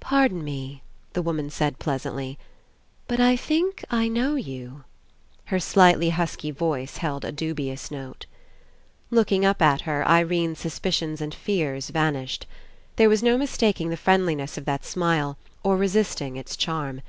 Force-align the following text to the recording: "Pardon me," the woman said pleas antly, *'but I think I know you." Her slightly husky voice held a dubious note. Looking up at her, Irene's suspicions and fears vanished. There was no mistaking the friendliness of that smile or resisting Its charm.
"Pardon 0.00 0.44
me," 0.44 0.82
the 1.14 1.22
woman 1.22 1.48
said 1.48 1.78
pleas 1.78 2.02
antly, 2.04 2.36
*'but 3.08 3.20
I 3.20 3.36
think 3.36 3.82
I 3.90 4.06
know 4.06 4.34
you." 4.34 4.84
Her 5.46 5.58
slightly 5.58 6.10
husky 6.10 6.50
voice 6.50 6.98
held 6.98 7.24
a 7.24 7.32
dubious 7.32 7.90
note. 7.90 8.26
Looking 9.10 9.46
up 9.46 9.62
at 9.62 9.80
her, 9.88 10.06
Irene's 10.06 10.58
suspicions 10.58 11.22
and 11.22 11.34
fears 11.34 11.88
vanished. 11.88 12.46
There 12.96 13.08
was 13.08 13.22
no 13.22 13.38
mistaking 13.38 13.88
the 13.88 13.96
friendliness 13.96 14.58
of 14.58 14.66
that 14.66 14.84
smile 14.84 15.38
or 15.64 15.78
resisting 15.78 16.36
Its 16.36 16.54
charm. 16.54 17.00